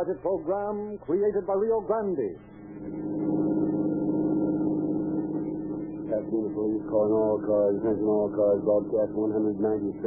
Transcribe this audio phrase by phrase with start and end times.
[0.00, 2.32] copyrighted program created by Rio Grande.
[6.08, 10.00] Pasadena Police calling all cars, attention all cars, broadcast 196.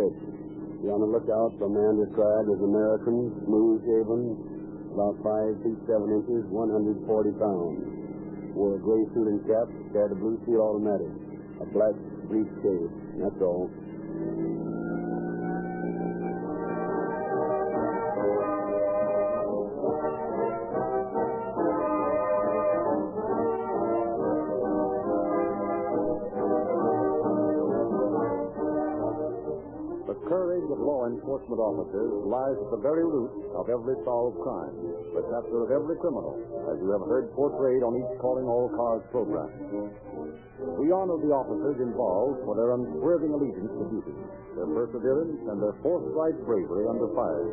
[0.81, 4.33] Be on the lookout for a man described as American, smooth shaven,
[4.97, 7.77] about 5 feet 7 inches, 140 pounds.
[8.57, 11.13] Wore a gray suit and cap, carried a blue steel automatic,
[11.61, 11.93] a black
[12.25, 12.93] briefcase.
[13.21, 13.69] That's all.
[31.33, 34.69] Enforcement officers lies at the very root of every solved crime,
[35.17, 36.37] the capture of every criminal,
[36.69, 39.49] as you have heard portrayed on each Calling All Cars program.
[40.77, 44.13] We honor the officers involved for their unswerving allegiance to duty,
[44.53, 47.49] their perseverance, and their forthright bravery under fire.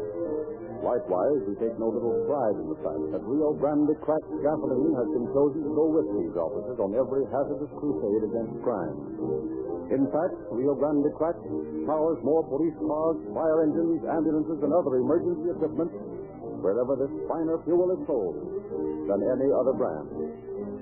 [0.85, 5.09] Likewise, we take no little pride in the fact that Rio Grande cracked gasoline has
[5.09, 9.60] been chosen to go with these officers on every hazardous crusade against crime.
[9.91, 11.35] In fact, Rio Grande Crack
[11.83, 15.91] powers more police cars, fire engines, ambulances, and other emergency equipment
[16.63, 18.39] wherever this finer fuel is sold
[19.11, 20.07] than any other brand.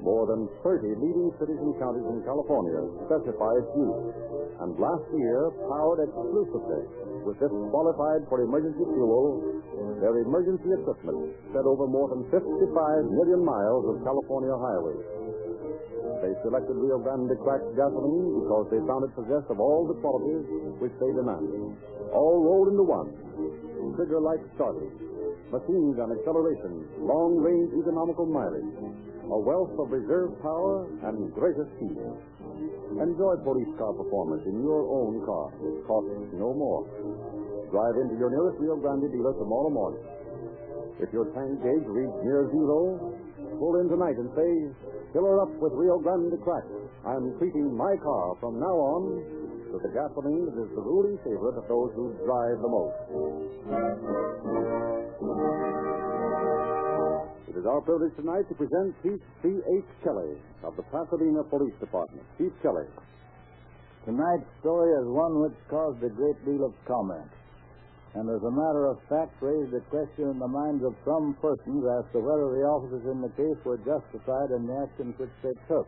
[0.04, 4.12] More than 30 leading cities and counties in California specify its use,
[4.60, 6.84] and last year powered exclusively
[7.24, 9.40] with this qualified for emergency fuel,
[10.04, 12.44] their emergency equipment sped over more than 55
[13.08, 15.17] million miles of California highways.
[16.18, 20.44] They selected Rio Grande cracked gasoline because they found it possessed of all the qualities
[20.82, 21.76] which they demanded.
[22.10, 23.12] All rolled into one.
[23.94, 24.90] Trigger-like starting,
[25.50, 28.74] machine gun acceleration, long-range economical mileage,
[29.30, 31.98] a wealth of reserve power, and greater speed.
[32.98, 35.52] Enjoy police car performance in your own car.
[35.86, 36.86] Costs no more.
[37.70, 40.02] Drive into your nearest Rio Grande dealer tomorrow morning.
[40.98, 43.14] If your tank gauge reads near zero,
[43.58, 44.50] pull in tonight and say,
[45.12, 46.64] fill her up with Rio Grande crack.
[47.06, 49.02] I'm treating my car from now on
[49.72, 52.98] to the gasoline that is the ruling favorite of those who drive the most.
[57.48, 59.88] It is our privilege tonight to present Chief C.H.
[60.04, 62.24] Kelly of the Pasadena Police Department.
[62.38, 62.86] Chief Kelly.
[64.04, 67.28] Tonight's story is one which caused a great deal of comment,
[68.14, 71.84] and as a matter of fact raised a question in the minds of some persons
[71.84, 75.52] as to whether the officers in the case were justified in the actions which they
[75.68, 75.86] took.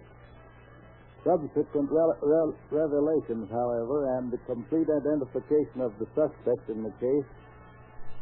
[1.25, 7.29] Subsequent re- re- revelations, however, and the complete identification of the suspect in the case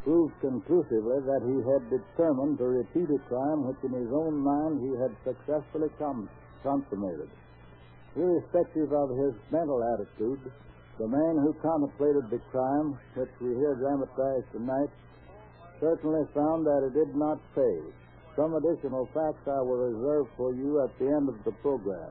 [0.03, 4.81] proved conclusively that he had determined to repeat a crime which in his own mind
[4.81, 6.31] he had successfully com-
[6.62, 7.28] consummated.
[8.16, 10.41] Irrespective of his mental attitude,
[10.98, 14.91] the man who contemplated the crime, which we hear dramatized tonight,
[15.81, 17.78] certainly found that it did not pay.
[18.34, 22.10] Some additional facts I will reserve for you at the end of the program.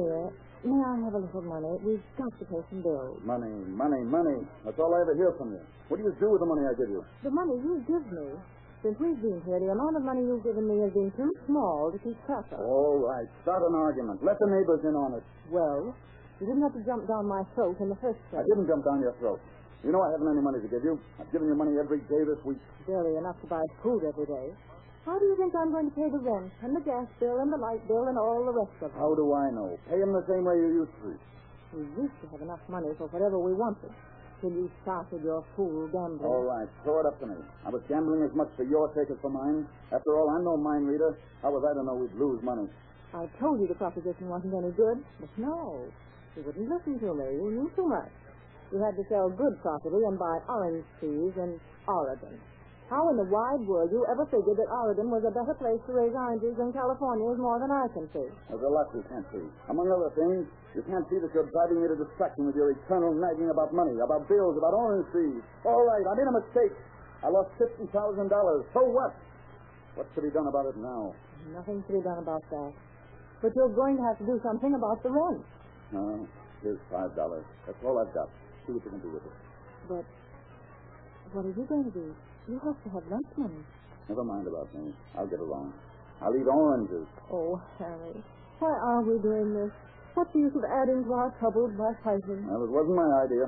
[0.00, 0.32] Dear,
[0.64, 1.76] may I have a little money?
[1.84, 3.20] We've got to pay some bills.
[3.20, 4.48] Money, money, money.
[4.64, 5.60] That's all I ever hear from you.
[5.92, 7.04] What do you do with the money I give you?
[7.20, 8.32] The money you give me,
[8.80, 11.92] since we've been here, the amount of money you've given me has been too small
[11.92, 12.64] to keep track of.
[12.64, 13.28] All right.
[13.44, 14.24] Start an argument.
[14.24, 15.24] Let the neighbors in on it.
[15.52, 15.92] Well,
[16.40, 18.40] you didn't have to jump down my throat in the first place.
[18.40, 19.40] I didn't jump down your throat.
[19.84, 20.96] You know I haven't any money to give you.
[21.20, 22.60] I've given you money every day this week.
[22.88, 24.48] Barely enough to buy food every day.
[25.04, 27.48] How do you think I'm going to pay the rent and the gas bill and
[27.48, 28.98] the light bill and all the rest of it?
[29.00, 29.72] How do I know?
[29.88, 31.16] Pay him the same way you used to.
[31.72, 33.88] We used to have enough money for whatever we wanted
[34.40, 36.24] till you started your fool gambling.
[36.24, 36.68] All right.
[36.84, 37.36] Throw it up to me.
[37.64, 39.64] I was gambling as much for your sake as for mine.
[39.92, 41.16] After all, I'm no mind reader.
[41.40, 42.68] How was I to know we'd lose money?
[43.12, 45.88] I told you the proposition wasn't any good, but no.
[46.36, 47.26] You wouldn't listen to me.
[47.40, 48.12] You knew too much.
[48.72, 51.58] You had to sell good property and buy orange trees in
[51.88, 52.38] Oregon.
[52.90, 55.94] How in the wide world you ever figured that Oregon was a better place to
[55.94, 58.26] raise oranges than California is more than I can see.
[58.50, 59.46] There's a lot you can't see.
[59.70, 63.14] Among other things, you can't see that you're driving me to distraction with your eternal
[63.14, 65.38] nagging about money, about bills, about orange trees.
[65.62, 66.74] All right, I made a mistake.
[67.22, 67.86] I lost $50,000.
[68.74, 69.14] So what?
[69.94, 71.14] What's to be done about it now?
[71.54, 72.74] Nothing to be done about that.
[73.38, 75.46] But you're going to have to do something about the rent.
[75.94, 76.26] No,
[76.62, 77.46] here's five dollars.
[77.70, 78.26] That's all I've got.
[78.66, 79.36] See what you can do with it.
[79.86, 80.04] But
[81.32, 82.14] what are you going to do?
[82.50, 83.62] You have to have lunch money.
[84.10, 84.90] Never mind about me.
[85.14, 85.70] I'll get along.
[86.18, 87.06] I'll eat oranges.
[87.30, 88.18] Oh, Harry,
[88.58, 89.70] why are we doing this?
[90.18, 92.42] What's the use of adding to our troubles by fighting?
[92.50, 93.46] Well, it wasn't my idea.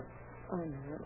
[0.55, 1.05] I know it.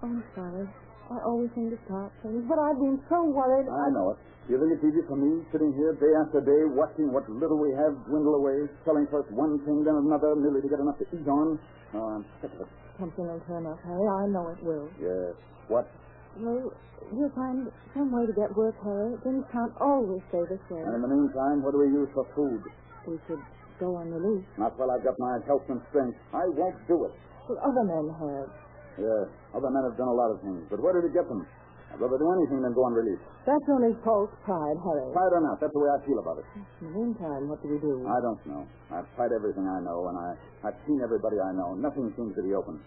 [0.00, 0.64] I'm sorry.
[1.12, 3.68] I always seem to start things, but I've been so worried.
[3.68, 4.18] I know it.
[4.48, 7.60] Do you think it's easy for me sitting here day after day watching what little
[7.60, 11.06] we have dwindle away, selling first one thing then another merely to get enough to
[11.12, 11.60] eat on?
[11.92, 12.70] Oh, I'm sick of it.
[12.96, 14.06] Something will turn up, Harry.
[14.08, 14.88] I know it will.
[14.96, 15.36] Yes.
[15.68, 15.84] What?
[16.38, 16.72] Well,
[17.10, 19.16] we'll find some way to get work, Harry.
[19.24, 20.84] Things can't always stay the same.
[20.86, 22.62] And in the meantime, what do we use for food?
[23.08, 23.42] We should
[23.80, 24.44] go on loose.
[24.58, 26.16] Not while I've got my health and strength.
[26.32, 27.12] I won't do it.
[27.48, 28.48] Well, other men have.
[29.00, 31.46] Yes, other men have done a lot of things, but where did it get them?
[31.90, 33.18] I'd rather do anything than go on release.
[33.46, 35.10] That's only false pride, Harry.
[35.10, 36.46] Pride or not, that's the way I feel about it.
[36.54, 38.06] In the meantime, what do we do?
[38.06, 38.62] I don't know.
[38.94, 40.28] I've tried everything I know, and I,
[40.68, 41.74] I've seen everybody I know.
[41.74, 42.78] Nothing seems to be open.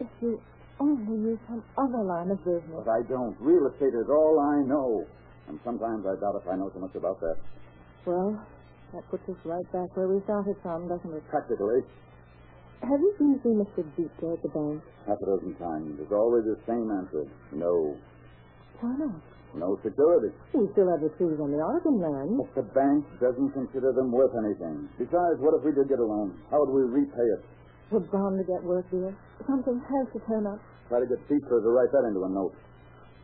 [0.00, 0.40] If you
[0.80, 2.82] only knew some other line of business.
[2.84, 3.36] But I don't.
[3.40, 5.06] Real estate is all I know.
[5.48, 7.36] And sometimes I doubt if I know so much about that.
[8.06, 8.38] Well,
[8.94, 11.22] that puts us right back where we started from, doesn't it?
[11.30, 11.82] Practically,
[12.82, 13.82] Have you been to see Mr.
[13.96, 14.82] Beecher at the bank?
[15.06, 15.98] half a dozen times.
[16.02, 17.26] It's always the same answer.
[17.52, 17.94] No.
[18.80, 19.22] Why not?
[19.54, 20.34] No security.
[20.54, 22.40] We still have the trees on the Oregon land.
[22.40, 24.88] If the bank doesn't consider them worth anything.
[24.98, 26.38] Besides, what if we did get a loan?
[26.50, 27.42] How would we repay it?
[27.92, 29.12] We're bound to get work, dear.
[29.44, 30.56] Something has to turn up.
[30.88, 32.56] Try to get Beecher to write that into a note.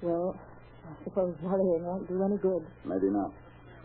[0.05, 0.37] Well,
[0.85, 2.69] I suppose worrying won't do any good.
[2.85, 3.33] Maybe not.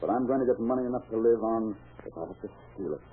[0.04, 3.00] But I'm going to get money enough to live on if I have to steal
[3.00, 3.04] it.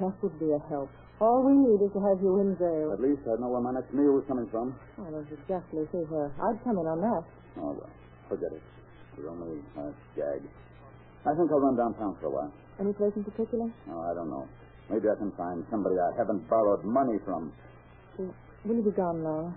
[0.00, 0.88] That would be a help.
[1.20, 2.96] All we need is to have you in jail.
[2.96, 4.72] At least I'd know where my next meal was coming from.
[4.96, 6.32] Well, exactly see here.
[6.40, 7.22] I'd come in on that.
[7.60, 7.92] Oh, well.
[8.32, 8.64] Forget it.
[9.20, 10.40] It's only a gag.
[11.28, 12.52] I think I'll run downtown for a while.
[12.80, 13.68] Any place in particular?
[13.92, 14.48] Oh, I don't know.
[14.92, 17.48] Maybe I can find somebody I haven't borrowed money from.
[18.20, 18.34] Will
[18.68, 19.56] will you be gone long?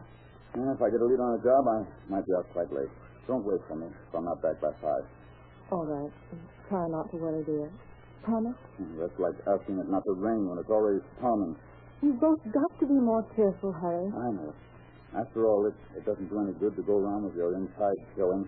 [0.55, 2.87] And if I get a lead on a job, I might be out quite late.
[3.27, 5.03] Don't wait for me, so I'm not back by five.
[5.75, 6.13] All right.
[6.69, 7.67] Try not to worry, dear.
[8.23, 8.55] Promise?
[8.79, 11.59] Hmm, that's like asking it not to rain when it's already storming.
[12.01, 14.07] You've both got to be more cheerful, Harry.
[14.07, 14.53] I know.
[15.19, 18.47] After all, it, it doesn't do any good to go around with your inside showing.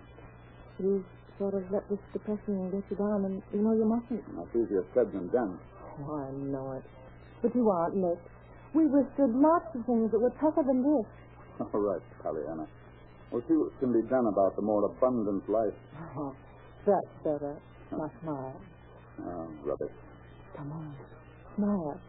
[0.80, 1.04] You
[1.38, 4.24] sort of let this depression get you down, and you know you mustn't.
[4.24, 5.60] That's easier said than done.
[6.00, 6.84] Oh, I know it.
[7.42, 8.20] But you aren't, Nick.
[8.74, 11.08] We withstood lots of things that were tougher than this.
[11.74, 12.68] All right, Pollyanna.
[13.32, 15.74] We'll see what can be done about the more abundant life.
[16.18, 16.36] Oh,
[16.86, 17.58] that's better.
[17.92, 18.62] Now smile.
[19.26, 19.96] Oh, rubbish.
[20.56, 20.96] Come on.
[21.56, 22.00] Smile.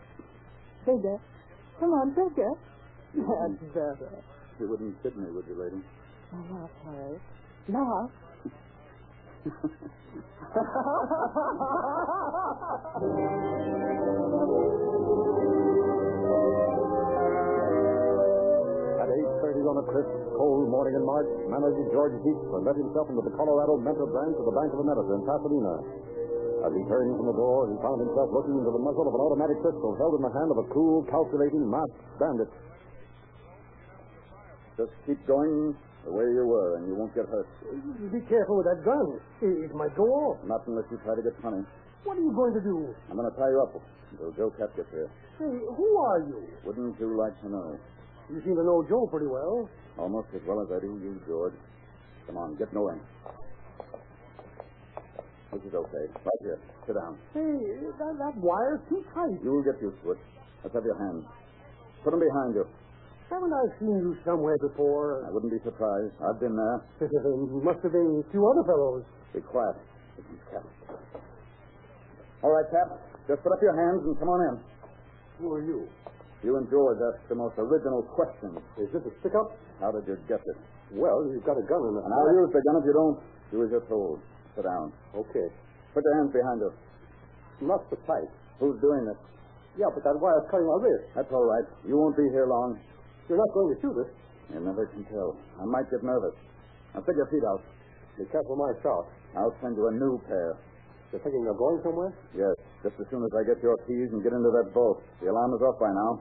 [0.86, 1.18] Bigger.
[1.80, 2.50] Come on, bigger.
[3.14, 3.52] Hmm.
[3.58, 4.22] That's better.
[4.60, 5.82] You wouldn't kid me, would you, lady?
[6.32, 7.18] Now laugh, Harry.
[7.68, 8.10] Laugh.
[9.38, 9.54] At
[19.06, 23.30] 8.30 on a crisp, cold morning in March, manager George Heathman let himself into the
[23.38, 25.86] Colorado Mentor branch of the Bank of America in Pasadena.
[26.66, 29.22] As he turned from the door, he found himself looking into the muzzle of an
[29.22, 32.50] automatic pistol held in the hand of a cool, calculating, masked bandit.
[34.74, 35.78] Just keep going
[36.08, 37.44] the way you were, and you won't get hurt.
[38.08, 39.20] Be careful with that gun.
[39.44, 40.40] It might go off.
[40.48, 41.60] Not unless you try to get funny.
[42.08, 42.88] What are you going to do?
[43.12, 43.76] I'm going to tie you up
[44.16, 45.10] until Joe Cap gets here.
[45.36, 46.48] Say, who are you?
[46.64, 47.76] Wouldn't you like to know?
[48.32, 49.68] You seem to know Joe pretty well.
[50.00, 51.52] Almost as well as I do you, George.
[52.26, 53.00] Come on, get going.
[55.52, 56.04] This is okay.
[56.24, 56.60] Right here.
[56.86, 57.16] Sit down.
[57.32, 57.56] Hey,
[58.00, 59.36] that, that wire's too tight.
[59.44, 60.18] You'll get used to it.
[60.62, 61.24] Let's have your hands.
[62.04, 62.64] Put them behind you.
[63.28, 65.28] Haven't I seen you somewhere before?
[65.28, 66.16] I wouldn't be surprised.
[66.24, 66.80] I've been there.
[67.60, 69.04] Must have been two other fellows.
[69.36, 69.76] Be quiet.
[70.50, 70.64] Cap.
[72.42, 72.88] All right, Cap.
[73.28, 74.54] Just put up your hands and come on in.
[75.38, 75.84] Who are you?
[76.42, 78.56] You and George asked the most original question.
[78.80, 79.52] Is this a stick-up?
[79.82, 80.58] How did you get it?
[80.96, 83.18] Well, you've got a gun in the And I'll use the gun if you don't.
[83.52, 84.24] Do as you're told.
[84.56, 84.88] Sit down.
[85.12, 85.46] Okay.
[85.92, 86.72] Put your hands behind you.
[87.68, 88.30] Not so tight.
[88.62, 89.18] Who's doing this?
[89.76, 91.12] Yeah, but that wire's cutting my wrist.
[91.14, 91.66] That's all right.
[91.84, 92.80] You won't be here long.
[93.28, 94.10] You're not going to shoot us.
[94.48, 95.36] You never can tell.
[95.60, 96.32] I might get nervous.
[96.96, 97.60] Now, stick your feet out.
[98.16, 99.04] Be careful my shot.
[99.36, 100.56] I'll send you a new pair.
[101.12, 102.12] You're thinking of going somewhere?
[102.32, 105.00] Yes, just as soon as I get your keys and get into that boat.
[105.20, 106.20] The alarm is off by now.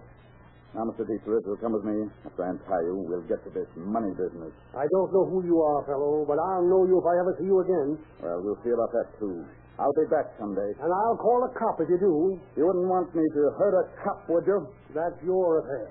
[0.75, 1.07] Now, Mr.
[1.07, 2.11] Dietrich, you'll come with me.
[2.27, 4.51] After I untie you, we'll get to this money business.
[4.75, 7.47] I don't know who you are, fellow, but I'll know you if I ever see
[7.47, 7.89] you again.
[8.19, 9.47] Well, we'll see about that, too.
[9.77, 10.73] I'll be back someday.
[10.81, 12.33] And I'll call a cop if you do.
[12.57, 14.65] You wouldn't want me to hurt a cop, would you?
[14.97, 15.85] That's your affair.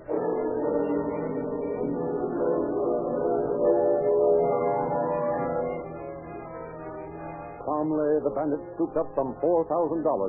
[7.63, 9.71] Calmly, the bandit scooped up some $4,000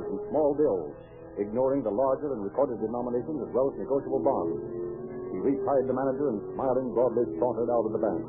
[0.07, 0.95] in small bills,
[1.35, 4.55] ignoring the larger and recorded denominations as well as negotiable bonds.
[5.35, 8.23] He repied the manager and, smiling broadly, sauntered out of the bank.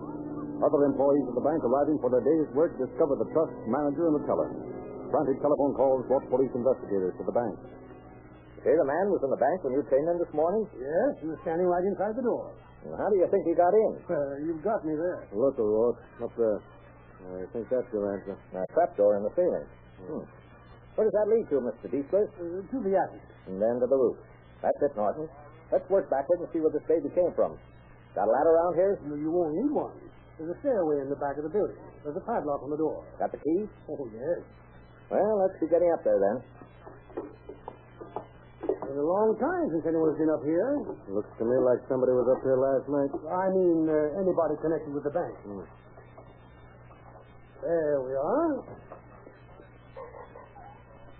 [0.58, 4.18] Other employees of the bank arriving for their day's work discovered the trust manager and
[4.18, 4.69] the teller.
[5.10, 7.58] Frantic telephone calls brought police investigators to the bank.
[8.62, 10.62] Say, the man was in the bank when you came in this morning?
[10.76, 12.52] Yes, he was standing right inside the door.
[12.84, 13.92] Well, how do you think he got in?
[14.06, 15.26] Uh, you've got me there.
[15.32, 16.60] Look, O'Rourke, up there.
[17.20, 18.36] I think that's your answer.
[18.56, 19.66] A trapdoor in the ceiling.
[20.04, 20.24] Hmm.
[20.96, 21.86] Where does that lead to, Mr.
[21.88, 22.24] Diesler?
[22.36, 23.24] Uh, to the attic.
[23.48, 24.16] And then to the roof.
[24.60, 25.28] That's it, Norton.
[25.72, 27.56] Let's work backwards and see where this baby came from.
[28.14, 28.92] Got a ladder around here?
[29.08, 29.96] You, you won't need one.
[30.36, 31.76] There's a stairway in the back of the building.
[32.04, 33.04] There's a padlock on the door.
[33.20, 33.68] Got the key?
[33.88, 34.40] Oh, yes.
[35.10, 36.36] Well, let's be getting up there then.
[38.62, 40.82] It's a long time since anyone's been up here.
[41.10, 43.10] Looks to me like somebody was up here last night.
[43.26, 45.34] I mean, uh, anybody connected with the bank.
[45.46, 45.66] Hmm.
[47.62, 48.50] There we are.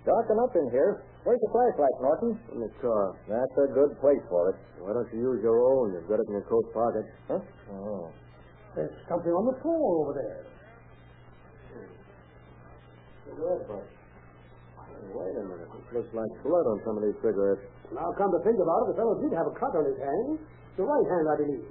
[0.07, 1.03] Dark enough in here.
[1.23, 2.31] Where's the flashlight, Norton?
[2.55, 3.13] In the car.
[3.27, 4.57] That's a good place for it.
[4.79, 5.93] Why don't you use your own?
[5.93, 7.05] You've got it in your coat pocket.
[7.27, 7.39] Huh?
[7.75, 8.09] Oh.
[8.73, 10.50] There's something on the floor over there.
[15.11, 15.67] Wait a minute.
[15.71, 17.63] It looks like blood on some of these cigarettes.
[17.91, 20.39] Now, come to think about it, the fellow did have a cut on his hand.
[20.77, 21.67] The right hand, I believe.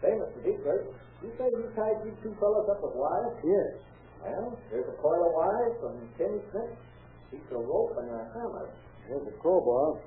[0.00, 0.38] Say, Mr.
[0.40, 0.78] Diesler,
[1.20, 3.34] you say you tied these two fellows up with wire?
[3.44, 3.82] Yes.
[4.22, 6.78] Well, here's a coil of wire, some tin snips,
[7.30, 8.70] piece of rope, and a hammer.
[9.06, 9.98] Here's a crowbar.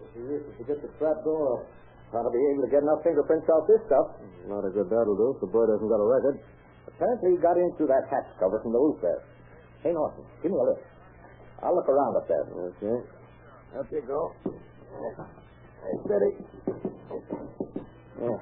[0.00, 1.62] If you use it to get the trap door up.
[2.10, 4.18] Ought to be able to get enough fingerprints out this stuff.
[4.50, 6.42] Not a good that'll do if the bird hasn't got a record.
[6.90, 9.22] Apparently he got in through that hatch cover from the roof there.
[9.82, 10.84] Hey, Norton, give me a lift.
[11.62, 12.44] I'll look around up there.
[12.44, 13.00] Okay.
[13.78, 14.32] Up you go.
[14.44, 16.32] Hey, steady.
[18.20, 18.38] Yeah.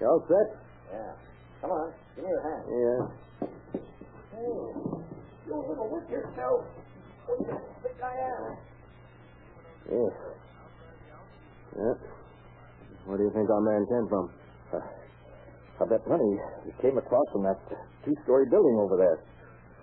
[0.00, 0.48] You all set?
[0.92, 1.12] Yeah.
[1.60, 2.64] Come on, give me your hand.
[2.72, 3.00] Yeah.
[4.32, 4.48] Hey,
[5.44, 6.64] you little with yourself.
[7.26, 8.56] What do you think I am?
[9.92, 10.12] Yeah.
[11.76, 11.94] Yeah.
[13.04, 14.30] Where do you think our man came from?
[14.72, 16.32] Uh, I bet money
[16.64, 17.60] he came across from that
[18.04, 19.18] two-story building over there.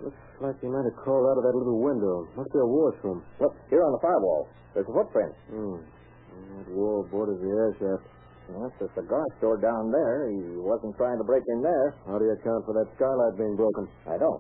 [0.02, 2.30] Looks like he might have crawled out of that little window.
[2.38, 3.26] Must be a washroom.
[3.42, 4.48] Look, here on the firewall.
[4.74, 5.34] There's a footprint.
[5.50, 5.78] Hmm.
[5.82, 8.06] That wall borders the air shaft.
[8.48, 10.30] Well, that's the cigar store down there.
[10.32, 11.98] He wasn't trying to break in there.
[12.06, 13.90] How do you account for that skylight being broken?
[14.08, 14.40] I don't.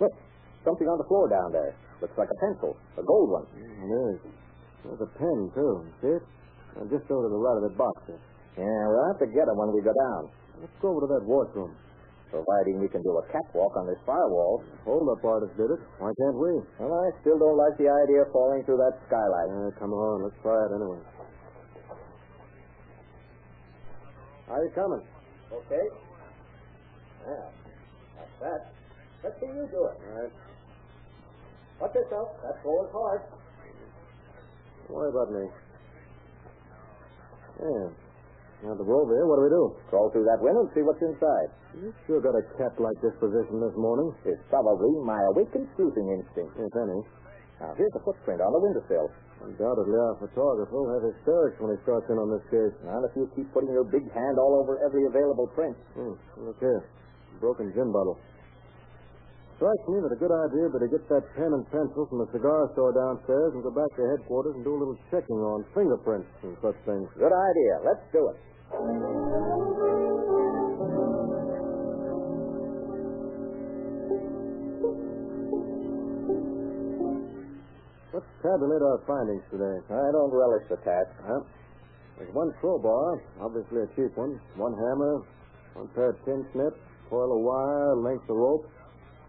[0.00, 0.14] Look,
[0.64, 1.74] something on the floor down there.
[2.00, 3.46] Looks like a pencil, a gold one.
[3.58, 4.18] It is.
[4.86, 5.72] There's a pen, too.
[6.00, 6.24] See it?
[6.88, 8.22] Just over to the right of that box there.
[8.56, 10.30] Yeah, we'll have to get it when we go down.
[10.62, 11.74] Let's go over to that washroom.
[12.30, 14.62] Providing we can do a catwalk on this firewall.
[14.84, 15.80] Hold-up artist did it.
[15.96, 16.60] Why can't we?
[16.76, 19.48] Well, I still don't like the idea of falling through that skylight.
[19.48, 21.00] Uh, come on, let's try it anyway.
[24.48, 25.04] Are you coming?
[25.52, 25.84] Okay.
[27.24, 27.48] Yeah,
[28.16, 28.60] that's that.
[29.24, 29.96] Let's see you do it.
[29.96, 30.32] All right.
[31.80, 32.28] Watch yourself.
[32.42, 33.20] That floor is hard.
[34.88, 35.44] Don't worry about me.
[37.60, 38.07] Yeah.
[38.58, 39.64] Now the we're here, what do we do?
[39.86, 41.48] Crawl through that window and see what's inside.
[41.78, 44.10] You sure got a cat-like disposition this morning.
[44.26, 46.58] It's probably my awakened sleuthing instinct.
[46.58, 46.98] If any.
[47.62, 49.14] Now, here's a footprint on the windowsill.
[49.46, 52.74] Undoubtedly, our photographer will have hysterics when he starts in on this case.
[52.82, 55.78] Not if you keep putting your big hand all over every available print.
[55.94, 56.18] Hmm.
[56.42, 56.82] Look here.
[57.38, 58.18] Broken gin bottle.
[59.58, 62.22] Strikes me that a good idea would be to get that pen and pencil from
[62.22, 65.66] the cigar store downstairs and go back to headquarters and do a little checking on
[65.74, 67.10] fingerprints and such things.
[67.18, 67.72] Good idea.
[67.82, 68.38] Let's do it.
[78.14, 79.76] Let's tabulate our findings today.
[79.90, 81.10] I don't relish the task.
[81.26, 81.42] Well,
[82.14, 85.26] there's one crowbar, obviously a cheap one, one hammer,
[85.74, 86.78] one pair of tin snips,
[87.10, 88.70] coil of wire, length of rope,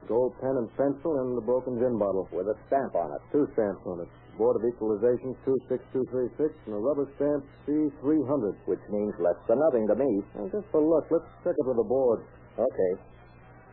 [0.07, 2.29] gold pen and pencil, and the broken gin bottle.
[2.31, 3.21] With a stamp on it.
[3.31, 4.09] Two stamps on it.
[4.37, 8.55] Board of Equalization 26236 and a rubber stamp C300.
[8.69, 10.11] Which means less than nothing to me.
[10.39, 12.23] And just for luck, let's check it with the board.
[12.55, 12.93] Okay.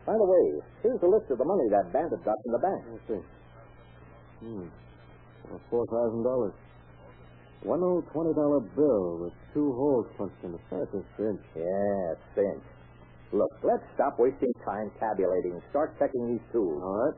[0.03, 0.45] By the way,
[0.83, 2.81] here's a list of the money that bandit got from the bank.
[2.91, 3.23] Let's see.
[4.39, 4.67] Hmm.
[5.69, 6.53] Four thousand dollars.
[7.63, 10.61] One old twenty dollar bill with two holes punched in a
[11.17, 11.41] cinch.
[11.55, 12.63] Yeah, cinch.
[13.35, 15.59] Look, let's stop wasting time tabulating.
[15.69, 16.79] Start checking these tools.
[16.79, 17.17] All right.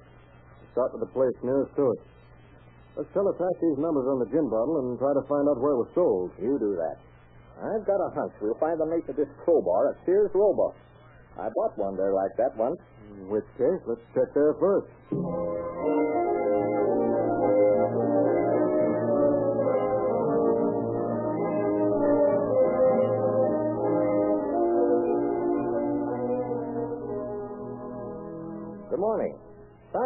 [0.74, 2.02] Start with the place nearest to it.
[2.98, 5.82] Let's teletype these numbers on the gin bottle and try to find out where it
[5.86, 6.34] was sold.
[6.42, 6.98] You do that.
[7.60, 10.76] I've got a hunch we'll find the mate of this crowbar at Sears Roebuck.
[11.38, 12.80] I bought one there like that once.
[13.20, 14.88] In which case, let's check there first.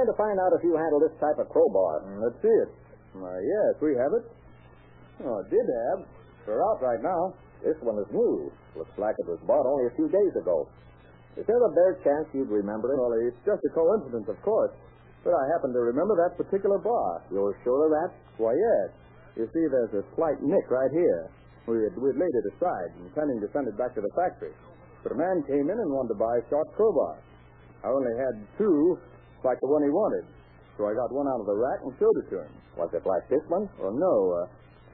[0.03, 2.03] Sorry to find out if you handle this type of crowbar.
[2.03, 2.67] Mm, Let's see it.
[3.15, 4.27] Why, yes, we have it.
[5.23, 6.03] Oh, it did have.
[6.43, 7.31] We're out right now.
[7.63, 8.51] This one is new.
[8.75, 10.67] Looks like it was bought only a few days ago.
[11.39, 12.99] Is there a bare chance you'd remember it?
[12.99, 14.75] Well, it's just a coincidence, of course.
[15.23, 17.23] But I happen to remember that particular bar.
[17.31, 18.11] You're sure of that?
[18.43, 18.91] Why, yes.
[19.39, 21.31] You see, there's a slight nick right here.
[21.63, 24.51] We had, we'd laid it aside, intending to send it back to the factory.
[24.99, 27.23] But a man came in and wanted to buy a short crowbar.
[27.87, 28.99] I only had two,
[29.45, 30.25] like the one he wanted.
[30.79, 32.51] So I got one out of the rack and showed it to him.
[32.79, 33.69] Was it like this one?
[33.77, 34.13] Well, no.
[34.33, 34.45] Uh,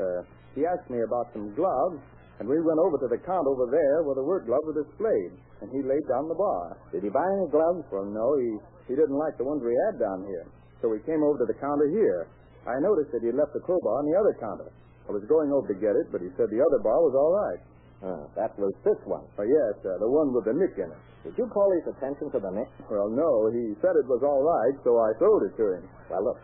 [0.04, 0.22] uh,
[0.58, 2.02] he asked me about some gloves,
[2.42, 5.32] and we went over to the counter over there where the work gloves were displayed,
[5.64, 6.76] and he laid down the bar.
[6.92, 7.88] Did he buy any gloves?
[7.94, 8.50] Well, no, he,
[8.92, 10.46] he didn't like the ones we had down here.
[10.84, 12.28] So we came over to the counter here.
[12.68, 14.68] I noticed that he left the crowbar on the other counter.
[15.08, 17.34] I was going over to get it, but he said the other bar was all
[17.34, 17.62] right.
[18.00, 19.28] Uh, that was this one.
[19.36, 21.02] Oh, yes, uh, the one with the nick in it.
[21.28, 22.72] Did you call his attention to the nick?
[22.88, 25.84] Well, no, he said it was all right, so I showed it to him.
[26.08, 26.40] Well, look.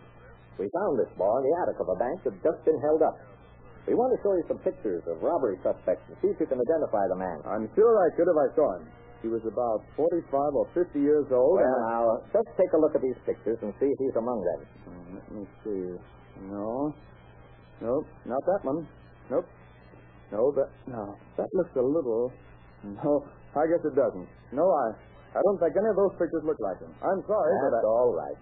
[0.59, 3.15] We found this bar in the attic of a bank that's just been held up.
[3.87, 6.57] We want to show you some pictures of robbery suspects and see if you can
[6.63, 7.37] identify the man.
[7.43, 8.87] I'm sure I could if I saw him.
[9.21, 11.59] He was about 45 or 50 years old.
[11.59, 12.03] Well, and now,
[12.39, 14.59] just take a look at these pictures and see if he's among them.
[14.63, 15.83] Uh, Let me see.
[16.51, 16.93] No.
[17.83, 18.87] Nope, not that one.
[19.29, 19.47] Nope.
[20.31, 21.15] No, that no.
[21.37, 22.31] That looks a little
[22.83, 24.27] No, I guess it doesn't.
[24.53, 24.85] No, I
[25.35, 26.93] I don't think any of those pictures look like him.
[27.03, 28.39] I'm sorry, but That's I, all right.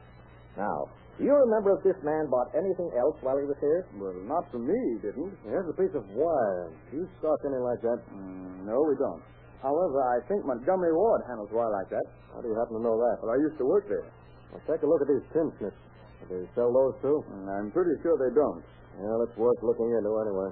[0.56, 0.78] Now,
[1.18, 3.86] do you remember if this man bought anything else while he was here?
[3.98, 5.34] Well, not for me, he didn't.
[5.46, 6.70] Here's a piece of wire.
[6.94, 8.00] Do you stock any like that?
[8.14, 9.22] Mm, no, we don't.
[9.62, 12.06] However, I think Montgomery Ward handles wire like that.
[12.34, 13.22] How do you happen to know that?
[13.22, 14.06] Well, I used to work there.
[14.52, 15.80] Well, take a look at these tin snips.
[16.22, 17.26] Do they sell those too?
[17.32, 18.62] And I'm pretty sure they don't.
[19.02, 20.50] Well, it's worth looking into anyway.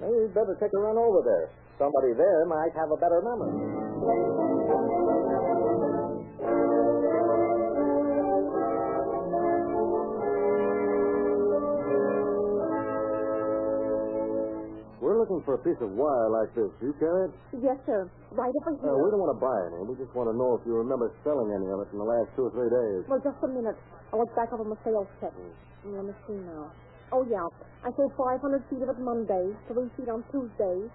[0.00, 1.50] Maybe you'd better take a run over there.
[1.78, 4.68] Somebody there might have a better memory.
[14.98, 16.74] We're looking for a piece of wire like this.
[16.82, 17.32] You carry it?
[17.62, 18.10] Yes, sir.
[18.34, 18.98] Right over Uh, here.
[18.98, 19.86] we don't want to buy any.
[19.86, 22.34] We just want to know if you remember selling any of it in the last
[22.34, 23.06] two or three days.
[23.06, 23.78] Well, just a minute.
[24.12, 25.30] I look back over my sales check.
[25.86, 26.66] Mm, Let me see now.
[27.12, 27.46] Oh, yeah.
[27.84, 30.90] I sold 500 feet of it Monday, 3 feet on Tuesday,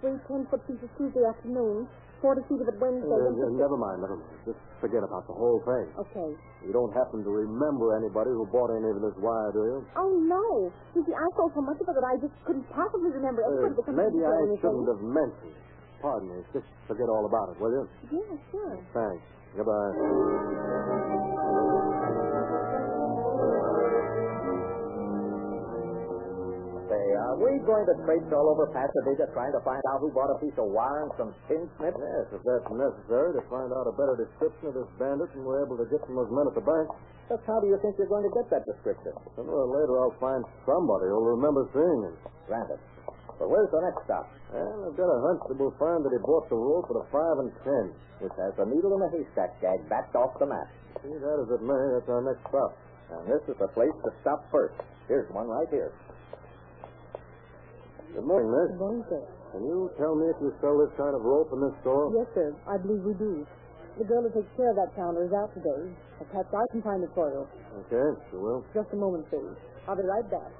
[0.00, 1.84] three 10-foot pieces Tuesday afternoon,
[2.22, 3.10] 40 feet of it Wednesday.
[3.10, 4.38] Uh, uh, never mind, never mind.
[4.46, 5.86] Just forget about the whole thing.
[6.08, 6.30] Okay.
[6.64, 9.78] You don't happen to remember anybody who bought any of this wire, do you?
[9.98, 10.72] Oh, no.
[10.94, 13.50] You see, I sold so much of it that I just couldn't possibly remember Uh,
[13.52, 14.62] everybody that comes maybe I anything.
[14.62, 15.56] shouldn't have mentioned.
[16.00, 16.38] Pardon me.
[16.54, 17.84] Just forget all about it, will you?
[18.14, 18.78] Yeah, sure.
[18.94, 19.24] Thanks.
[19.58, 21.34] Goodbye.
[27.18, 30.38] Are we going to traipse all over Pasadena trying to find out who bought a
[30.38, 31.98] piece of wire and some tin snips?
[31.98, 35.64] Yes, if that's necessary to find out a better description of this bandit than we're
[35.64, 36.86] able to get from those men at the bank.
[37.28, 39.12] Just how do you think you're going to get that description?
[39.36, 42.16] Sooner or later, I'll find somebody who'll remember seeing him.
[42.48, 42.80] Granted.
[43.36, 44.26] But where's the next stop?
[44.50, 47.06] Well, I've got a hunch that we'll find that he bought the rope at a
[47.12, 47.84] five and ten.
[48.18, 50.66] Which has a needle in a haystack gag backed off the map.
[51.04, 52.74] See that as it may, that's our next stop.
[53.14, 54.74] And this is the place to stop first.
[55.06, 55.94] Here's one right here.
[58.14, 58.68] Good morning, miss.
[58.72, 59.22] Good morning, sir.
[59.52, 62.12] Can you tell me if you sell this kind of rope in this store?
[62.16, 62.48] Yes, sir.
[62.68, 63.44] I believe we do.
[63.96, 65.90] The girl who takes care of that counter is out today.
[66.22, 67.42] Perhaps I can find it for you.
[67.86, 68.60] Okay, sure will.
[68.74, 69.56] Just a moment, please.
[69.88, 70.50] I'll be right back.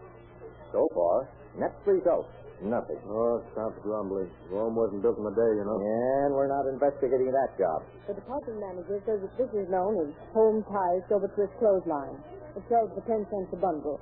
[0.73, 2.29] So far, next result,
[2.61, 2.99] nothing.
[3.09, 4.29] Oh, stop grumbling.
[4.51, 5.79] Rome wasn't built in a day, you know.
[5.79, 7.85] And we're not investigating that job.
[8.11, 12.19] The department manager says that this is known as home ties silver twist clothesline.
[12.57, 14.01] It sells for ten cents a bundle.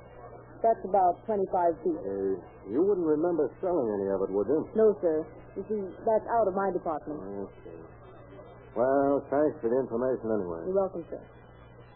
[0.63, 1.99] That's about twenty-five feet.
[2.01, 4.67] Uh, you wouldn't remember selling any of it, would you?
[4.75, 5.23] No, sir.
[5.55, 7.17] You see, that's out of my department.
[7.21, 7.77] Okay.
[8.75, 10.61] Well, thanks for the information anyway.
[10.69, 11.21] You're welcome, sir.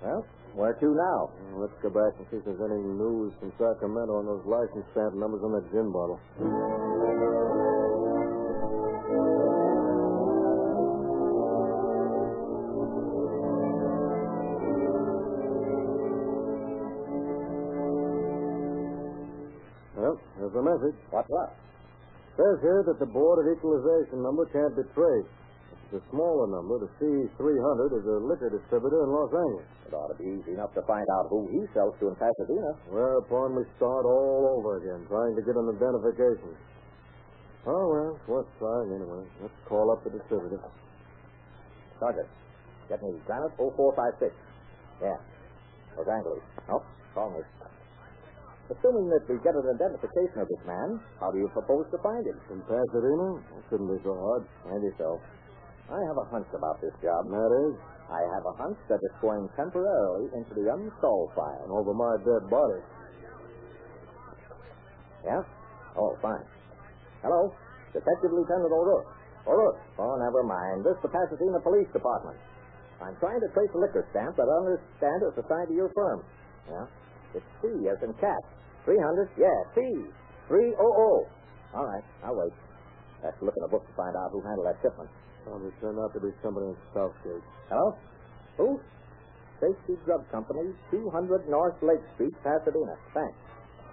[0.02, 0.26] Well,
[0.58, 1.30] where to now?
[1.54, 4.86] Well, let's go back and see if there's any news from Sacramento on those license
[4.94, 6.18] stamp numbers on that gin bottle.
[20.62, 21.00] There's message.
[21.10, 21.58] What's that?
[22.38, 25.34] Says here that the Board of Equalization number can't be traced.
[25.90, 29.68] The smaller number, the C300, is a liquor distributor in Los Angeles.
[29.90, 32.78] It ought to be easy enough to find out who he sells to in Pasadena.
[32.88, 36.56] Whereupon we start all over again, trying to get an identification.
[37.68, 39.26] Oh, well, it's worth trying anyway.
[39.42, 40.62] Let's call up the distributor.
[42.00, 42.30] Sergeant,
[42.88, 44.32] get me Granite 0456.
[45.02, 45.18] Yeah.
[45.98, 46.46] Los Angeles.
[46.70, 46.86] Nope,
[47.18, 47.61] wrong list.
[48.72, 52.24] Assuming that we get an identification of this man, how do you propose to find
[52.24, 52.40] him?
[52.56, 53.44] In Pasadena?
[53.52, 54.48] That shouldn't be so hard.
[54.64, 55.20] Maybe so.
[55.92, 57.28] I have a hunch about this job.
[57.28, 57.76] And that is?
[58.08, 61.68] I have a hunch that it's going temporarily into the unsolved file.
[61.68, 62.80] Over my dead body.
[65.28, 65.44] Yeah?
[66.00, 66.48] Oh, fine.
[67.28, 67.52] Hello?
[67.92, 69.12] Detective Lieutenant O'Rourke.
[69.52, 69.84] O'Rourke.
[70.00, 70.88] Oh, never mind.
[70.88, 72.40] This is the Pasadena Police Department.
[73.04, 76.24] I'm trying to trace a liquor stamp that I understand is assigned to your firm.
[76.72, 76.88] Yeah?
[77.36, 78.42] It's C as in cat.
[78.86, 79.30] 300?
[79.38, 79.82] Yeah, C.
[80.48, 80.76] 300.
[80.78, 82.52] All right, I'll wait.
[83.24, 85.08] I have to look in the book to find out who handled that shipment.
[85.46, 87.46] Probably turned out to be somebody in Southgate.
[87.70, 87.96] Hello?
[88.58, 88.68] Who?
[89.62, 92.98] Safety Drug Company, 200 North Lake Street, Pasadena.
[93.14, 93.38] Thanks.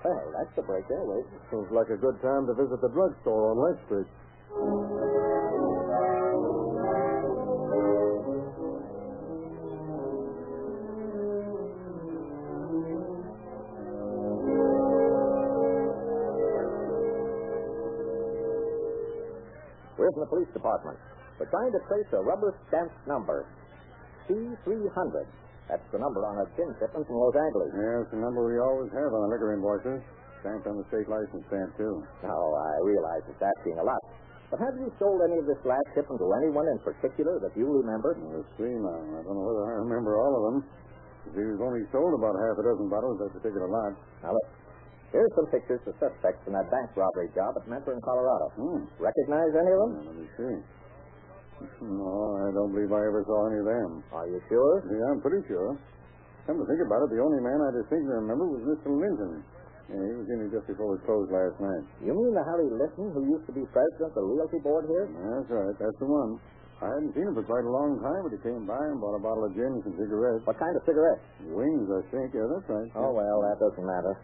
[0.04, 1.04] Well, that's the break there.
[1.04, 1.26] Wait.
[1.52, 4.08] Seems like a good time to visit the drugstore on Lake Street.
[20.28, 21.00] Police department.
[21.40, 23.48] We're trying to trace a rubber stamp number.
[24.28, 25.24] C300.
[25.68, 27.70] That's the number on a gin shipment from Los Angeles.
[27.76, 30.00] Yeah, it's the number we always have on the liquor invoices.
[30.40, 32.04] Stamped on the state license stamp, too.
[32.22, 34.00] Now, I realize it's asking a lot.
[34.48, 37.68] But have you sold any of this last shipment to anyone in particular that you
[37.68, 38.16] remember?
[38.16, 38.96] Let's see now.
[38.96, 40.58] I don't know whether I remember all of them.
[41.28, 43.92] Was only sold about half a dozen bottles of that particular lot.
[44.24, 44.48] Now, look.
[45.12, 48.52] Here's some pictures of suspects in that bank robbery job at Mentor in Colorado.
[48.60, 48.80] Hmm.
[49.00, 49.92] Recognize any of them?
[49.96, 50.56] Now, let me see.
[51.80, 53.90] No, I don't believe I ever saw any of them.
[54.12, 54.84] Are you sure?
[54.86, 55.74] Yeah, I'm pretty sure.
[56.46, 58.88] Come to think about it, the only man I distinctly remember was Mr.
[58.94, 59.42] Linton.
[59.88, 61.84] Yeah, he was in here just before we closed last night.
[62.04, 65.08] You mean the Harry Linton who used to be president of the Realty Board here?
[65.08, 65.76] That's right.
[65.80, 66.36] That's the one.
[66.78, 69.16] I hadn't seen him for quite a long time, but he came by and bought
[69.16, 70.46] a bottle of gin and some cigarettes.
[70.46, 71.24] What kind of cigarettes?
[71.42, 72.30] Wings, I think.
[72.36, 72.86] Yeah, that's right.
[72.94, 74.14] Oh, well, that doesn't matter.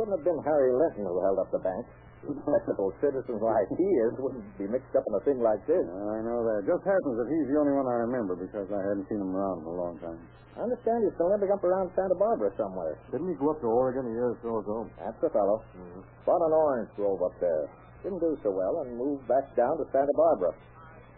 [0.00, 1.84] It couldn't have been Harry Linton who held up the bank.
[2.24, 5.84] Respectable citizen like he is wouldn't be mixed up in a thing like this.
[5.84, 6.64] I know that.
[6.64, 9.60] Just happens that he's the only one I remember because I hadn't seen him around
[9.60, 10.16] in a long time.
[10.56, 12.96] I understand he's still living up around Santa Barbara somewhere.
[13.12, 14.88] Didn't he go up to Oregon a year or so ago?
[14.96, 15.60] That's the fellow.
[15.76, 16.00] Mm-hmm.
[16.24, 17.68] Bought an orange grove up there.
[18.00, 20.56] Didn't do so well and moved back down to Santa Barbara.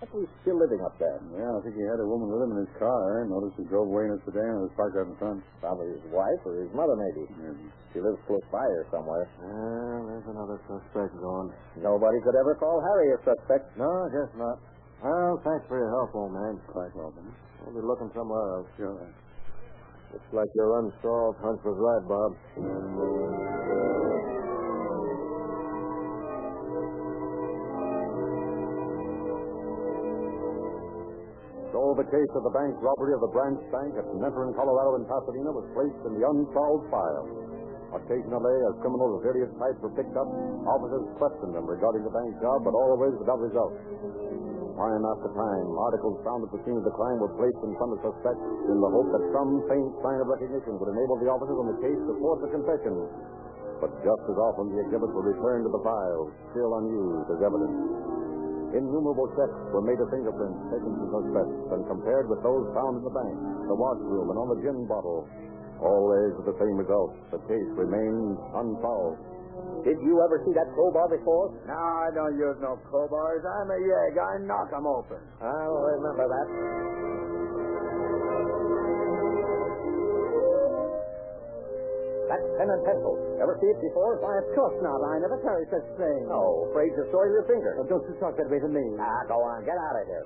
[0.03, 1.23] But he's still living up there.
[1.31, 3.23] Yeah, I think he had a woman with him in his car.
[3.23, 3.23] Eh?
[3.23, 5.47] I noticed he drove away in a sedan and was parked out in front.
[5.63, 7.23] Probably his wife or his mother, maybe.
[7.39, 7.71] Maybe.
[7.95, 9.31] She lives close by here somewhere.
[9.39, 11.55] Well, there's another suspect gone.
[11.79, 13.79] Nobody could ever call Harry a suspect.
[13.79, 14.59] No, I guess not.
[15.07, 16.59] Well, thanks for your help, old man.
[16.67, 17.31] Quite welcome.
[17.63, 18.67] We'll be looking somewhere else.
[18.75, 18.99] Sure.
[18.99, 22.31] Looks like your unsolved hunch was right, Bob.
[22.59, 24.12] Mm.
[31.93, 35.05] The case of the bank robbery of the branch bank at Mentor in Colorado and
[35.05, 37.27] Pasadena was placed in the unsolved file.
[37.95, 40.25] Occasionally, as criminals of various types were picked up,
[40.67, 43.77] officers questioned them regarding the bank job, but always without result.
[44.73, 47.93] Time after time, articles found at the scene of the crime were placed in front
[47.93, 48.41] of suspects
[48.73, 51.79] in the hope that some faint sign of recognition would enable the officers on the
[51.85, 52.95] case to force a confession.
[53.85, 58.32] But just as often, the exhibits were returned to the files, still unused as evidence.
[58.73, 63.01] Innumerable checks were made of fingerprints taken from those suspects and compared with those found
[63.01, 63.37] in the bank,
[63.69, 65.29] the washroom, and on the gin bottle.
[65.83, 67.13] Always with the same result.
[67.35, 69.21] The case remains unsolved.
[69.85, 71.53] Did you ever see that crowbar before?
[71.67, 73.43] No, I don't use no crowbars.
[73.45, 74.15] I'm a yegg.
[74.17, 75.21] I knock 'em open.
[75.43, 76.49] I'll remember that.
[82.33, 83.13] That's pen and pencil.
[83.45, 84.17] Ever see it before?
[84.25, 85.05] Why, of course not.
[85.05, 86.25] I never carry such things.
[86.33, 87.77] No, afraid to soil your finger.
[87.85, 88.97] Don't you talk that way to me.
[88.97, 89.61] Ah, go on.
[89.69, 90.25] Get out of here.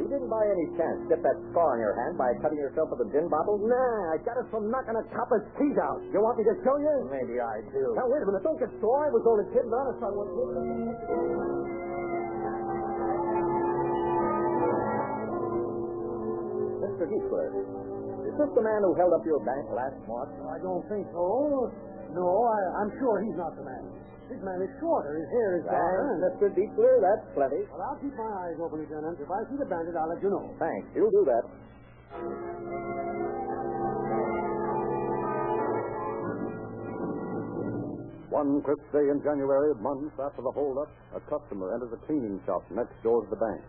[0.00, 3.04] You didn't by any chance get that scar on your hand by cutting yourself with
[3.04, 3.60] a gin bottle?
[3.60, 6.00] Nah, I got it from knocking a copper's teeth out.
[6.08, 6.94] You want me to show you?
[7.12, 7.92] Maybe I do.
[8.00, 8.40] Now, wait a minute.
[8.40, 9.04] Don't get sore.
[9.04, 9.68] I was only kidding.
[9.68, 11.81] Honest, I was.
[17.12, 17.20] Mr.
[17.20, 17.52] Heathcliff,
[18.24, 20.32] is this the man who held up your bank last March?
[20.48, 21.68] I don't think so.
[22.16, 23.84] No, I, I'm sure he's not the man.
[24.32, 25.20] This man is shorter.
[25.20, 26.16] His hair is darker.
[26.16, 26.48] Thanks, Mr.
[26.56, 26.94] Dietler.
[27.04, 27.68] That's plenty.
[27.68, 29.20] Well, I'll keep my eyes open, Lieutenant.
[29.20, 30.48] If I see the bandit, I'll let you know.
[30.56, 30.88] Thanks.
[30.96, 31.44] You'll do that.
[38.32, 42.64] One crisp day in January, months after the holdup, a customer enters a cleaning shop
[42.72, 43.60] next door to the bank.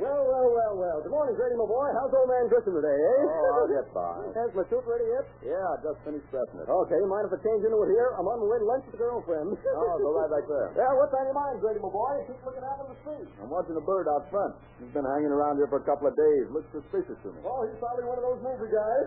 [0.00, 0.98] Well, well, well, well.
[1.04, 1.84] good morning, Grady, my boy.
[1.92, 3.20] How's old man Grissom today, eh?
[3.20, 4.32] Oh, I'll get by.
[4.32, 5.28] Has my suit ready yet?
[5.44, 6.64] Yeah, I just finished dressing it.
[6.72, 8.16] Okay, mind if I change into it here?
[8.16, 9.52] I'm on my way to lunch with the girlfriend.
[9.80, 10.72] Oh, go right back there.
[10.76, 12.16] Yeah, what's on your mind, Grady, my boy?
[12.24, 13.28] Keep looking out on the street.
[13.44, 14.56] I'm watching a bird out front.
[14.80, 16.44] He's been hanging around here for a couple of days.
[16.48, 17.40] Looks suspicious to me.
[17.44, 19.04] Oh, he's probably one of those movie guys.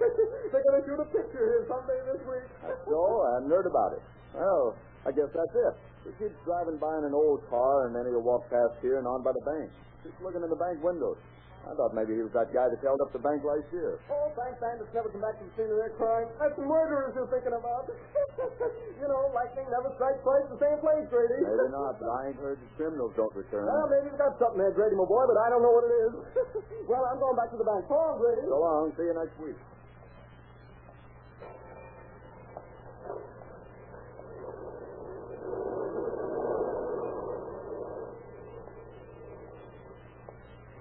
[0.50, 2.46] They're going to shoot a picture here someday this week.
[2.90, 4.02] So, I hadn't heard about it.
[4.34, 4.74] Well,
[5.06, 5.74] I guess that's it.
[6.06, 9.06] He keeps driving by in an old car, and then he'll walk past here and
[9.06, 9.70] on by the bank.
[10.02, 11.18] Keeps looking in the bank windows.
[11.62, 13.94] I thought maybe he was that guy that held up the bank last year.
[14.10, 16.26] Oh, bank bandits never come back to the scene of their crime.
[16.42, 17.86] That's the murderers you're thinking about.
[18.98, 21.38] you know, lightning never strikes twice the same place, Grady.
[21.38, 23.70] Maybe not, but I ain't heard that criminals don't return.
[23.70, 25.94] Well, maybe you've got something there, Grady, my boy, but I don't know what it
[26.10, 26.12] is.
[26.90, 27.86] well, I'm going back to the bank.
[27.86, 28.42] So long, Grady.
[28.42, 28.84] So long.
[28.98, 29.58] See you next week.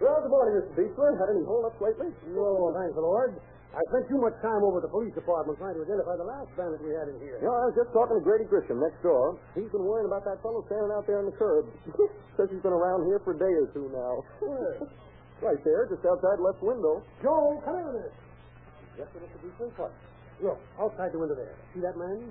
[0.01, 0.73] Well, good morning, Mr.
[0.79, 1.11] Beechler.
[1.19, 2.09] Had any hold-ups lately?
[2.31, 3.35] No, thanks, Lord.
[3.71, 6.51] I spent too much time over at the police department trying to identify the last
[6.59, 7.39] bandit we had in here.
[7.39, 9.39] You know, I was just talking to Grady Grisham next door.
[9.55, 11.71] He's been worrying about that fellow standing out there on the curb.
[12.35, 14.15] Says he's been around here for a day or two now.
[15.41, 17.01] Right there, just outside left window.
[17.17, 18.13] Joe, come in a minute.
[18.93, 19.41] Yes, sir, Mr.
[19.41, 19.73] Beechler.
[19.73, 19.91] What?
[20.37, 21.57] Look, outside the window there.
[21.73, 22.29] See that man?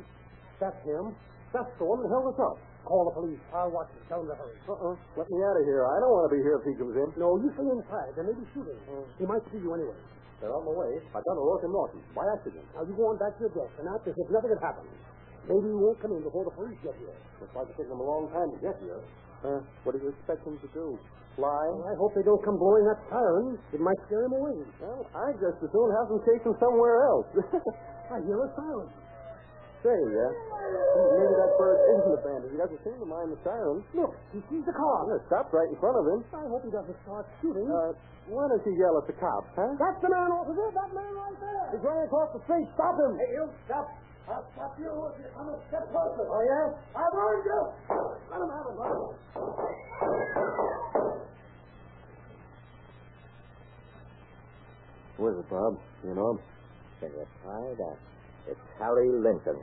[0.63, 1.11] That's him.
[1.51, 2.63] That's the one that held us up.
[2.85, 3.38] Call the police.
[3.55, 4.03] I'll watch him.
[4.11, 4.57] Tell him to hurry.
[4.66, 4.95] Uh-uh.
[5.14, 5.85] Let me out of here.
[5.87, 7.09] I don't want to be here if he comes in.
[7.21, 8.11] No, you stay inside.
[8.16, 8.79] There may be shooting.
[9.21, 9.99] He might see you anyway.
[10.40, 10.97] They're on my way.
[11.12, 12.64] I got O'Rourke and Norton by accident.
[12.73, 14.88] Now, you go on back to your desk and act as if nothing had happened.
[15.45, 17.12] Maybe you won't come in before the police get here.
[17.45, 19.01] Looks like it's taken them a long time to get here.
[19.45, 20.97] Uh, what do you expect them to do?
[21.37, 21.49] Fly?
[21.77, 23.57] Well, I hope they don't come blowing that siren.
[23.73, 24.64] It might scare him away.
[24.81, 27.29] Well, I just as soon have them chase him somewhere else.
[28.16, 28.88] I hear a siren.
[29.81, 30.29] Say, uh,
[31.16, 32.53] maybe that bird isn't a bandit.
[32.53, 33.81] He doesn't seem to mind the sirens.
[33.97, 35.09] Look, he sees the car.
[35.09, 36.21] Well, it stopped right in front of him.
[36.37, 37.64] I hope he doesn't start shooting.
[37.64, 37.97] Uh,
[38.29, 39.73] why don't you yell at the cops, huh?
[39.81, 40.69] That's the man, officer.
[40.77, 41.64] That man right there.
[41.73, 42.69] He's running across the street.
[42.77, 43.16] Stop him.
[43.16, 43.88] Hey, you stop.
[44.29, 46.29] I'll stop you if you come a step closer.
[46.29, 46.77] Oh, yeah?
[47.01, 47.61] I've warned you.
[48.29, 49.16] Let him have it, brother.
[55.16, 55.81] Who is it, Bob?
[56.05, 56.38] You know him?
[57.01, 57.97] Can you try that?
[58.51, 59.63] It's Harry Linton.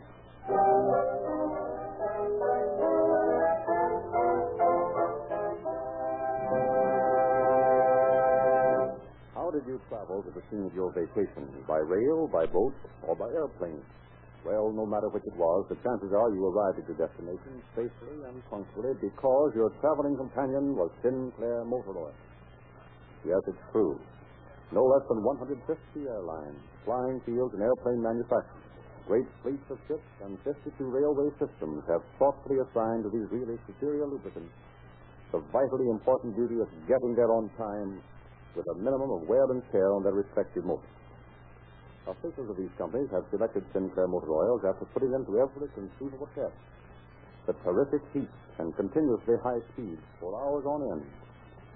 [9.35, 11.51] How did you travel to the scene of your vacation?
[11.67, 12.73] By rail, by boat,
[13.03, 13.83] or by airplane?
[14.45, 18.23] Well, no matter which it was, the chances are you arrived at your destination safely
[18.23, 22.15] and punctually because your traveling companion was Sinclair Motor Oil.
[23.27, 23.99] Yes, it's true.
[24.71, 25.59] No less than 150
[26.07, 28.66] airlines, flying fields, and airplane manufacturers,
[29.07, 34.05] great fleets of ships, and 52 railway systems have thoughtfully assigned to these really superior
[34.05, 34.51] lubricants
[35.31, 37.99] the vitally important duty of getting there on time
[38.55, 40.87] with a minimum of wear and tear on their respective motors.
[42.07, 46.29] Officials of these companies have selected Sinclair motor oils after putting them to every conceivable
[46.31, 46.55] test.
[47.45, 51.05] The terrific heat and continuously high speeds for hours on end,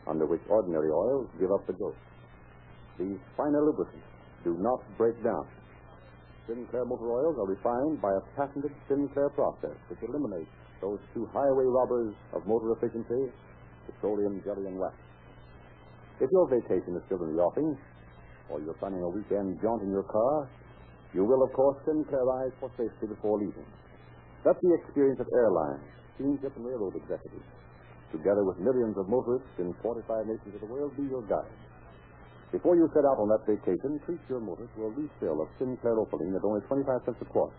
[0.07, 1.99] under which ordinary oils give up the ghost.
[2.97, 4.07] These finer lubricants
[4.47, 5.45] do not break down.
[6.47, 10.49] Sinclair motor oils are refined by a patented Sinclair process which eliminates
[10.82, 13.30] those two highway robbers of motor efficiency,
[13.86, 14.95] petroleum jelly and wax.
[16.19, 17.77] If your vacation is still in the offing,
[18.49, 20.49] or you're planning a weekend jaunt in your car,
[21.13, 23.65] you will, of course, Sinclairize for safety before leaving.
[24.45, 27.45] Let the experience of airlines, steamship, and railroad executives,
[28.12, 31.70] together with millions of motorists in 45 nations of the world, be your guide.
[32.51, 35.95] Before you set out on that vacation, treat your motor to a refill of Sinclair
[35.95, 37.55] Opaline at only 25 cents a quart.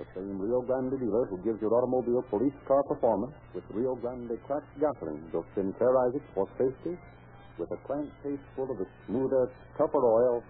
[0.00, 4.40] The same Rio Grande dealer who gives your automobile police car performance with Rio Grande
[4.48, 6.96] cracked gasoline will Sinclairize it for safety
[7.60, 10.42] with a crankcase full of the smoother, tougher oil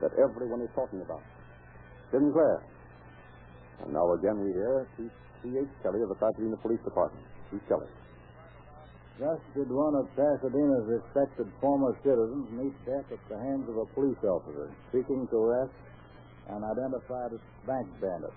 [0.00, 1.20] that everyone is talking about.
[2.10, 2.64] Sinclair.
[3.84, 5.12] And now again we hear Chief
[5.44, 5.68] C.H.
[5.82, 7.26] Kelly of the Pasadena Police Department.
[7.52, 7.92] Chief Kelly.
[9.18, 13.88] Just did one of Pasadena's respected former citizens meet death at the hands of a
[13.96, 15.72] police officer seeking to arrest
[16.52, 17.32] an identified
[17.66, 18.36] bank bandit.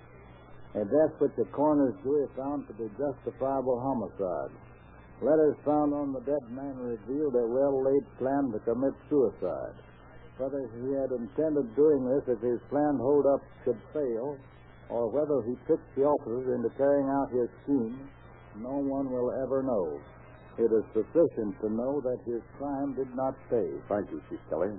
[0.75, 4.55] A death which the coroner's jury found to be justifiable homicide.
[5.19, 9.75] Letters found on the dead man revealed a well-laid plan to commit suicide.
[10.37, 14.37] Whether he had intended doing this if his planned hold-up should fail,
[14.87, 17.99] or whether he tricked the officers into carrying out his scheme,
[18.63, 19.99] no one will ever know.
[20.59, 23.71] It is sufficient to know that his crime did not pay.
[23.87, 24.75] Thank you, Chief Kelly.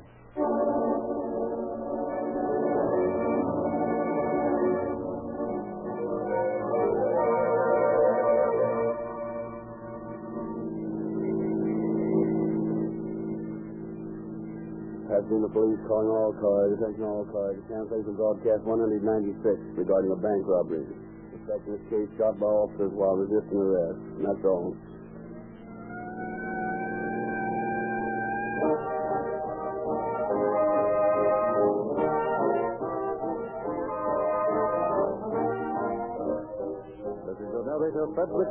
[15.09, 16.77] Pasadena Police calling all cars.
[16.77, 17.57] Attention all cars.
[17.73, 20.85] Cancellation broadcast 196 regarding a bank robbery.
[21.33, 23.97] Suspect in this case shot by officers while resisting arrest.
[24.21, 24.77] And that's all.